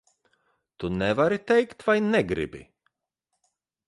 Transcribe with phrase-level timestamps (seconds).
[0.83, 2.63] Tu nevari teikt vai negribi?